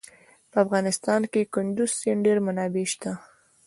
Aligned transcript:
په 0.51 0.57
افغانستان 0.65 1.21
کې 1.31 1.41
د 1.45 1.49
کندز 1.53 1.89
سیند 1.99 2.21
ډېرې 2.25 2.41
منابع 2.47 2.85
شته. 2.93 3.11